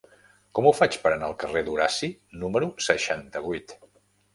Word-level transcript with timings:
Com 0.59 0.69
ho 0.69 0.71
faig 0.77 0.97
per 1.03 1.11
anar 1.11 1.29
al 1.29 1.37
carrer 1.45 1.65
d'Horaci 1.69 2.13
número 2.47 2.75
seixanta-vuit? 2.91 3.81